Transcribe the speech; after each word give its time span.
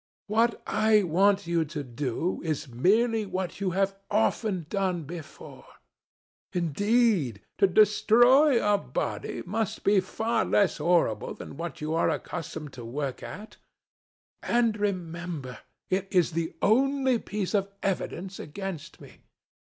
What 0.25 0.63
I 0.65 1.03
want 1.03 1.45
you 1.45 1.63
to 1.65 1.83
do 1.83 2.41
is 2.43 2.67
merely 2.67 3.27
what 3.27 3.61
you 3.61 3.69
have 3.77 3.95
often 4.09 4.65
done 4.67 5.03
before. 5.03 5.63
Indeed, 6.53 7.43
to 7.59 7.67
destroy 7.67 8.57
a 8.67 8.79
body 8.79 9.43
must 9.45 9.83
be 9.83 9.99
far 9.99 10.43
less 10.43 10.77
horrible 10.79 11.35
than 11.35 11.55
what 11.55 11.81
you 11.81 11.93
are 11.93 12.09
accustomed 12.09 12.73
to 12.73 12.83
work 12.83 13.21
at. 13.21 13.57
And, 14.41 14.75
remember, 14.75 15.59
it 15.91 16.07
is 16.09 16.31
the 16.31 16.55
only 16.63 17.19
piece 17.19 17.53
of 17.53 17.69
evidence 17.83 18.39
against 18.39 18.99
me. 19.01 19.17